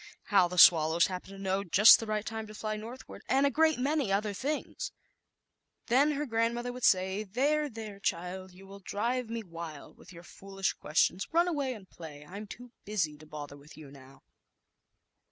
How 0.33 0.47
the 0.47 0.57
swallows 0.57 1.05
happened 1.05 1.35
to 1.37 1.37
know 1.37 1.63
just 1.63 1.99
the 1.99 2.07
right 2.07 2.25
time 2.25 2.47
to 2.47 2.55
fly 2.55 2.75
northward, 2.75 3.21
and 3.29 3.45
a 3.45 3.51
great 3.51 3.77
many 3.77 4.11
other 4.11 4.33
things, 4.33 4.91
then 5.89 6.13
her 6.13 6.25
grandmother 6.25 6.73
would 6.73 6.83
say," 6.83 7.21
There, 7.23 7.69
there, 7.69 7.99
child, 7.99 8.51
you 8.51 8.65
will 8.65 8.79
drive 8.79 9.29
me 9.29 9.43
wild 9.43 9.97
with 9.99 10.11
your 10.11 10.23
foolish 10.23 10.73
questions, 10.73 11.27
run 11.31 11.47
away 11.47 11.75
and 11.75 11.87
play, 11.87 12.25
I'm 12.27 12.47
too 12.47 12.71
busy 12.83 13.15
to 13.19 13.27
bother 13.27 13.57
with 13.57 13.77
you 13.77 13.91
now." 13.91 14.23